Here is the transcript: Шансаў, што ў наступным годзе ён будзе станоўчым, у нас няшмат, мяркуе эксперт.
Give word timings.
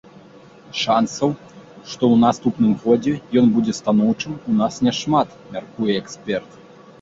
Шансаў, 0.83 1.29
што 1.91 2.03
ў 2.13 2.15
наступным 2.25 2.71
годзе 2.85 3.13
ён 3.43 3.53
будзе 3.59 3.77
станоўчым, 3.81 4.33
у 4.53 4.55
нас 4.63 4.81
няшмат, 4.89 5.37
мяркуе 5.53 5.93
эксперт. 6.01 6.49